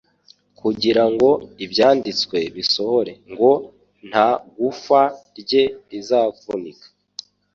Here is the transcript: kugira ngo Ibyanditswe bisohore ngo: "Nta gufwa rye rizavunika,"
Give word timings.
kugira 0.59 1.03
ngo 1.11 1.29
Ibyanditswe 1.65 2.37
bisohore 2.55 3.13
ngo: 3.31 3.51
"Nta 4.09 4.27
gufwa 4.57 5.01
rye 5.39 5.63
rizavunika," 5.91 6.87